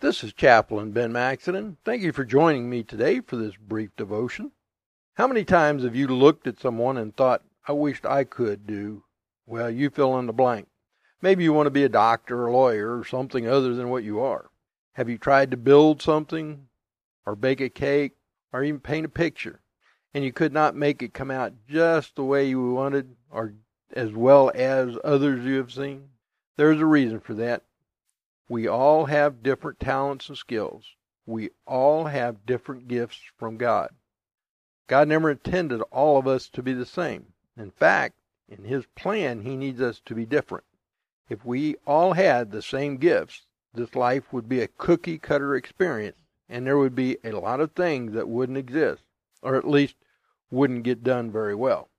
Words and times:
This 0.00 0.22
is 0.22 0.32
Chaplain 0.32 0.92
Ben 0.92 1.12
Maxedon. 1.12 1.76
Thank 1.84 2.02
you 2.02 2.12
for 2.12 2.24
joining 2.24 2.70
me 2.70 2.84
today 2.84 3.18
for 3.18 3.34
this 3.34 3.56
brief 3.56 3.90
devotion. 3.96 4.52
How 5.14 5.26
many 5.26 5.44
times 5.44 5.82
have 5.82 5.96
you 5.96 6.06
looked 6.06 6.46
at 6.46 6.60
someone 6.60 6.96
and 6.96 7.16
thought, 7.16 7.42
I 7.66 7.72
wished 7.72 8.06
I 8.06 8.22
could 8.22 8.64
do? 8.64 9.02
Well, 9.44 9.68
you 9.68 9.90
fill 9.90 10.16
in 10.20 10.26
the 10.26 10.32
blank. 10.32 10.68
Maybe 11.20 11.42
you 11.42 11.52
want 11.52 11.66
to 11.66 11.72
be 11.72 11.82
a 11.82 11.88
doctor 11.88 12.46
a 12.46 12.52
lawyer 12.52 12.96
or 12.96 13.04
something 13.04 13.48
other 13.48 13.74
than 13.74 13.90
what 13.90 14.04
you 14.04 14.20
are. 14.20 14.50
Have 14.92 15.08
you 15.08 15.18
tried 15.18 15.50
to 15.50 15.56
build 15.56 16.00
something 16.00 16.68
or 17.26 17.34
bake 17.34 17.60
a 17.60 17.68
cake 17.68 18.12
or 18.52 18.62
even 18.62 18.78
paint 18.78 19.06
a 19.06 19.08
picture 19.08 19.58
and 20.14 20.22
you 20.22 20.32
could 20.32 20.52
not 20.52 20.76
make 20.76 21.02
it 21.02 21.12
come 21.12 21.32
out 21.32 21.54
just 21.68 22.14
the 22.14 22.22
way 22.22 22.48
you 22.48 22.72
wanted 22.72 23.16
or 23.32 23.54
as 23.94 24.12
well 24.12 24.52
as 24.54 24.96
others 25.02 25.44
you 25.44 25.56
have 25.56 25.72
seen? 25.72 26.10
There's 26.56 26.80
a 26.80 26.86
reason 26.86 27.18
for 27.18 27.34
that. 27.34 27.64
We 28.48 28.66
all 28.66 29.04
have 29.06 29.42
different 29.42 29.78
talents 29.78 30.28
and 30.28 30.38
skills. 30.38 30.96
We 31.26 31.50
all 31.66 32.04
have 32.04 32.46
different 32.46 32.88
gifts 32.88 33.20
from 33.36 33.58
God. 33.58 33.90
God 34.86 35.08
never 35.08 35.30
intended 35.30 35.82
all 35.90 36.18
of 36.18 36.26
us 36.26 36.48
to 36.50 36.62
be 36.62 36.72
the 36.72 36.86
same. 36.86 37.34
In 37.58 37.70
fact, 37.70 38.14
in 38.48 38.64
His 38.64 38.86
plan, 38.96 39.42
He 39.42 39.54
needs 39.54 39.82
us 39.82 40.00
to 40.06 40.14
be 40.14 40.24
different. 40.24 40.64
If 41.28 41.44
we 41.44 41.76
all 41.86 42.14
had 42.14 42.50
the 42.50 42.62
same 42.62 42.96
gifts, 42.96 43.46
this 43.74 43.94
life 43.94 44.32
would 44.32 44.48
be 44.48 44.62
a 44.62 44.68
cookie 44.68 45.18
cutter 45.18 45.54
experience, 45.54 46.16
and 46.48 46.66
there 46.66 46.78
would 46.78 46.94
be 46.94 47.18
a 47.22 47.32
lot 47.32 47.60
of 47.60 47.72
things 47.72 48.14
that 48.14 48.30
wouldn't 48.30 48.56
exist, 48.56 49.02
or 49.42 49.56
at 49.56 49.68
least 49.68 49.96
wouldn't 50.50 50.84
get 50.84 51.04
done 51.04 51.30
very 51.30 51.54
well. 51.54 51.90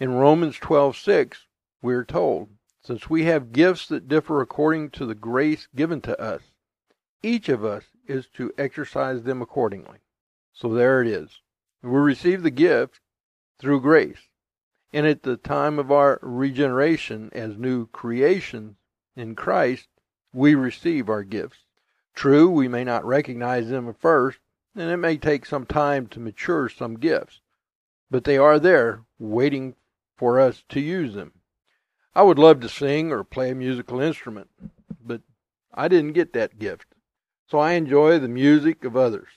In 0.00 0.14
Romans 0.14 0.58
12:6, 0.58 1.46
we 1.80 1.94
are 1.94 2.04
told, 2.04 2.48
since 2.82 3.10
we 3.10 3.24
have 3.24 3.52
gifts 3.52 3.86
that 3.88 4.08
differ 4.08 4.40
according 4.40 4.90
to 4.90 5.06
the 5.06 5.14
grace 5.14 5.68
given 5.74 6.00
to 6.02 6.20
us, 6.20 6.42
each 7.22 7.48
of 7.48 7.64
us 7.64 7.84
is 8.06 8.28
to 8.34 8.52
exercise 8.56 9.24
them 9.24 9.42
accordingly. 9.42 9.98
So 10.52 10.72
there 10.72 11.02
it 11.02 11.08
is. 11.08 11.40
We 11.82 11.90
receive 11.90 12.42
the 12.42 12.50
gift 12.50 13.00
through 13.58 13.80
grace. 13.80 14.28
And 14.92 15.06
at 15.06 15.22
the 15.22 15.36
time 15.36 15.78
of 15.78 15.92
our 15.92 16.18
regeneration 16.22 17.30
as 17.32 17.58
new 17.58 17.86
creations 17.88 18.76
in 19.16 19.34
Christ, 19.34 19.88
we 20.32 20.54
receive 20.54 21.08
our 21.08 21.22
gifts. 21.22 21.58
True, 22.14 22.48
we 22.48 22.68
may 22.68 22.84
not 22.84 23.04
recognize 23.04 23.68
them 23.68 23.88
at 23.88 24.00
first, 24.00 24.38
and 24.74 24.90
it 24.90 24.96
may 24.96 25.16
take 25.16 25.44
some 25.44 25.66
time 25.66 26.06
to 26.08 26.20
mature 26.20 26.68
some 26.68 26.98
gifts, 26.98 27.40
but 28.10 28.24
they 28.24 28.38
are 28.38 28.58
there 28.58 29.04
waiting 29.18 29.74
for 30.16 30.40
us 30.40 30.64
to 30.70 30.80
use 30.80 31.14
them. 31.14 31.32
I 32.18 32.22
would 32.22 32.40
love 32.40 32.58
to 32.62 32.68
sing 32.68 33.12
or 33.12 33.22
play 33.22 33.52
a 33.52 33.54
musical 33.54 34.00
instrument, 34.00 34.50
but 35.06 35.20
I 35.72 35.86
didn't 35.86 36.14
get 36.14 36.32
that 36.32 36.58
gift. 36.58 36.86
So 37.46 37.60
I 37.60 37.74
enjoy 37.74 38.18
the 38.18 38.26
music 38.26 38.82
of 38.82 38.96
others 38.96 39.28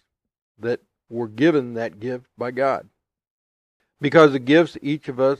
that 0.57 0.79
were 1.07 1.27
given 1.27 1.75
that 1.75 1.99
gift 1.99 2.25
by 2.39 2.49
God. 2.49 2.89
Because 4.01 4.31
the 4.31 4.39
gifts 4.39 4.79
each 4.81 5.07
of 5.09 5.19
us 5.19 5.37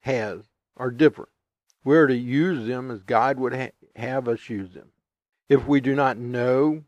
has 0.00 0.42
are 0.76 0.90
different. 0.90 1.30
We 1.84 1.96
are 1.96 2.06
to 2.06 2.14
use 2.14 2.68
them 2.68 2.90
as 2.90 3.00
God 3.00 3.38
would 3.38 3.54
ha- 3.54 3.88
have 3.96 4.28
us 4.28 4.50
use 4.50 4.74
them. 4.74 4.88
If 5.48 5.66
we 5.66 5.80
do 5.80 5.94
not 5.94 6.18
know 6.18 6.84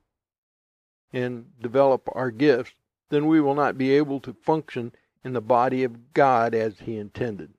and 1.11 1.47
develop 1.59 2.07
our 2.13 2.31
gifts, 2.31 2.73
then 3.09 3.29
we 3.29 3.41
will 3.41 3.55
not 3.55 3.79
be 3.79 3.93
able 3.93 4.21
to 4.21 4.35
function 4.35 4.93
in 5.25 5.33
the 5.33 5.41
body 5.41 5.85
of 5.85 6.13
God 6.13 6.55
as 6.55 6.81
He 6.81 6.99
intended. 6.99 7.55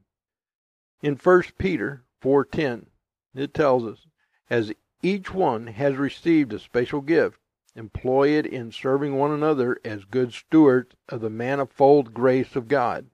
In 1.02 1.18
1 1.18 1.58
Peter 1.58 2.04
4:10, 2.22 2.88
it 3.36 3.54
tells 3.54 3.84
us, 3.86 4.08
"As 4.50 4.74
each 5.02 5.34
one 5.34 5.68
has 5.68 5.98
received 5.98 6.54
a 6.54 6.60
special 6.60 7.02
gift, 7.02 7.40
employ 7.76 8.30
it 8.30 8.46
in 8.46 8.72
serving 8.72 9.16
one 9.16 9.32
another 9.32 9.78
as 9.84 10.06
good 10.06 10.34
stewards 10.34 10.96
of 11.10 11.22
the 11.22 11.30
manifold 11.30 12.14
grace 12.14 12.56
of 12.56 12.68
God." 12.68 13.10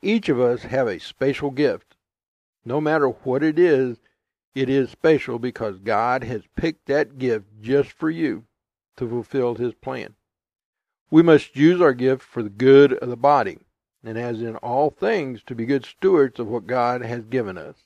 Each 0.00 0.28
of 0.28 0.40
us 0.40 0.62
have 0.62 0.88
a 0.88 0.98
special 0.98 1.50
gift. 1.50 1.96
No 2.64 2.80
matter 2.80 3.08
what 3.08 3.42
it 3.42 3.58
is, 3.58 4.00
it 4.54 4.68
is 4.68 4.90
special 4.90 5.38
because 5.38 5.78
God 5.78 6.24
has 6.24 6.46
picked 6.56 6.86
that 6.86 7.18
gift 7.18 7.46
just 7.60 7.92
for 7.92 8.10
you 8.10 8.46
to 8.96 9.08
fulfill 9.08 9.54
his 9.54 9.74
plan. 9.74 10.16
We 11.10 11.22
must 11.22 11.56
use 11.56 11.80
our 11.80 11.92
gift 11.92 12.22
for 12.22 12.42
the 12.42 12.50
good 12.50 12.94
of 12.94 13.10
the 13.10 13.16
body 13.16 13.58
and 14.04 14.18
as 14.18 14.42
in 14.42 14.56
all 14.56 14.90
things, 14.90 15.42
to 15.44 15.54
be 15.54 15.64
good 15.64 15.84
stewards 15.84 16.40
of 16.40 16.48
what 16.48 16.66
God 16.66 17.02
has 17.02 17.24
given 17.24 17.56
us. 17.56 17.76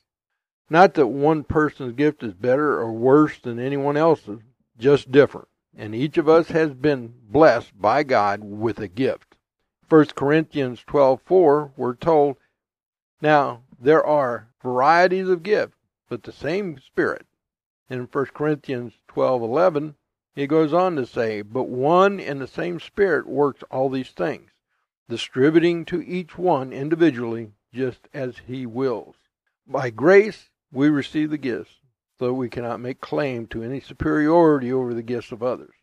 Not 0.69 0.95
that 0.95 1.07
one 1.07 1.43
person's 1.43 1.93
gift 1.93 2.23
is 2.23 2.33
better 2.33 2.73
or 2.79 2.91
worse 2.91 3.39
than 3.39 3.59
anyone 3.59 3.95
else's, 3.95 4.39
just 4.77 5.11
different. 5.11 5.47
And 5.77 5.93
each 5.93 6.17
of 6.17 6.27
us 6.27 6.49
has 6.49 6.73
been 6.73 7.13
blessed 7.29 7.79
by 7.79 8.01
God 8.03 8.43
with 8.43 8.79
a 8.79 8.87
gift. 8.87 9.35
1 9.89 10.15
Corinthians 10.15 10.83
12:4 10.85 11.71
we're 11.77 11.93
told, 11.93 12.37
now 13.21 13.61
there 13.79 14.03
are 14.03 14.49
varieties 14.61 15.29
of 15.29 15.43
gifts, 15.43 15.77
but 16.09 16.23
the 16.23 16.31
same 16.31 16.79
Spirit. 16.79 17.27
In 17.89 18.07
1 18.07 18.25
Corinthians 18.33 18.93
12:11 19.07 19.93
he 20.33 20.47
goes 20.47 20.73
on 20.73 20.95
to 20.95 21.05
say, 21.05 21.43
but 21.43 21.69
one 21.69 22.19
and 22.19 22.41
the 22.41 22.47
same 22.47 22.79
Spirit 22.79 23.27
works 23.27 23.63
all 23.69 23.89
these 23.89 24.11
things 24.11 24.49
distributing 25.09 25.85
to 25.85 26.01
each 26.01 26.37
one 26.37 26.73
individually 26.73 27.51
just 27.73 28.07
as 28.13 28.41
he 28.47 28.65
wills. 28.65 29.15
By 29.65 29.89
grace 29.89 30.49
we 30.71 30.89
receive 30.89 31.29
the 31.29 31.37
gifts, 31.37 31.79
though 32.17 32.33
we 32.33 32.49
cannot 32.49 32.79
make 32.79 32.99
claim 32.99 33.47
to 33.47 33.63
any 33.63 33.79
superiority 33.79 34.71
over 34.71 34.93
the 34.93 35.03
gifts 35.03 35.31
of 35.31 35.43
others. 35.43 35.73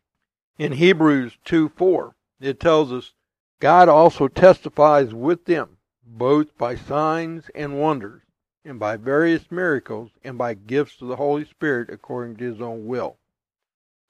In 0.57 0.73
Hebrews 0.73 1.37
2 1.43 1.69
4, 1.69 2.15
it 2.39 2.59
tells 2.59 2.91
us, 2.91 3.13
God 3.59 3.89
also 3.89 4.27
testifies 4.27 5.13
with 5.13 5.45
them, 5.45 5.77
both 6.05 6.57
by 6.57 6.75
signs 6.75 7.49
and 7.55 7.79
wonders, 7.79 8.21
and 8.63 8.79
by 8.79 8.97
various 8.97 9.49
miracles, 9.49 10.11
and 10.23 10.37
by 10.37 10.53
gifts 10.53 11.01
of 11.01 11.07
the 11.07 11.15
Holy 11.15 11.45
Spirit 11.45 11.89
according 11.89 12.37
to 12.37 12.43
his 12.51 12.61
own 12.61 12.85
will. 12.85 13.17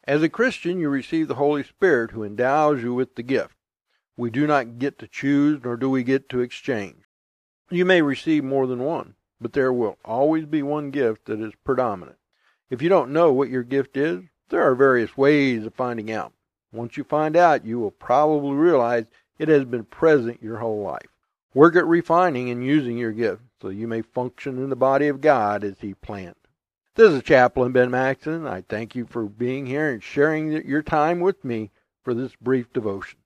As 0.03 0.21
a 0.21 0.29
Christian, 0.29 0.79
you 0.79 0.89
receive 0.89 1.27
the 1.27 1.35
Holy 1.35 1.63
Spirit 1.63 2.11
who 2.11 2.23
endows 2.23 2.83
you 2.83 2.93
with 2.93 3.15
the 3.15 3.23
gift. 3.23 3.55
We 4.17 4.29
do 4.29 4.47
not 4.47 4.79
get 4.79 4.97
to 4.99 5.07
choose, 5.07 5.61
nor 5.63 5.75
do 5.75 5.89
we 5.89 6.03
get 6.03 6.29
to 6.29 6.39
exchange. 6.39 7.03
You 7.69 7.83
may 7.83 8.01
receive 8.01 8.43
more 8.43 8.65
than 8.65 8.79
one, 8.79 9.15
but 9.41 9.53
there 9.53 9.73
will 9.73 9.97
always 10.05 10.45
be 10.45 10.63
one 10.63 10.91
gift 10.91 11.25
that 11.25 11.41
is 11.41 11.53
predominant. 11.63 12.17
If 12.69 12.81
you 12.81 12.87
don't 12.87 13.11
know 13.11 13.33
what 13.33 13.49
your 13.49 13.63
gift 13.63 13.97
is, 13.97 14.23
there 14.49 14.61
are 14.61 14.75
various 14.75 15.17
ways 15.17 15.65
of 15.65 15.73
finding 15.73 16.11
out. 16.11 16.31
Once 16.71 16.95
you 16.95 17.03
find 17.03 17.35
out, 17.35 17.65
you 17.65 17.79
will 17.79 17.91
probably 17.91 18.55
realize 18.55 19.05
it 19.37 19.49
has 19.49 19.65
been 19.65 19.83
present 19.83 20.41
your 20.41 20.57
whole 20.57 20.81
life. 20.81 21.09
Work 21.53 21.75
at 21.75 21.85
refining 21.85 22.49
and 22.49 22.65
using 22.65 22.97
your 22.97 23.11
gift 23.11 23.41
so 23.61 23.69
you 23.69 23.87
may 23.87 24.01
function 24.01 24.57
in 24.57 24.69
the 24.69 24.75
body 24.75 25.07
of 25.07 25.21
God 25.21 25.63
as 25.63 25.79
He 25.81 25.93
planned. 25.93 26.35
This 26.95 27.11
is 27.11 27.23
Chaplain 27.23 27.73
Ben 27.73 27.89
Maxedon. 27.89 28.47
I 28.47 28.61
thank 28.61 28.95
you 28.95 29.05
for 29.05 29.23
being 29.25 29.65
here 29.65 29.89
and 29.89 30.01
sharing 30.01 30.51
your 30.65 30.81
time 30.81 31.19
with 31.19 31.43
me 31.43 31.71
for 32.03 32.13
this 32.13 32.35
brief 32.41 32.71
devotion. 32.71 33.19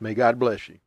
May 0.00 0.14
God 0.14 0.38
bless 0.38 0.68
you. 0.68 0.78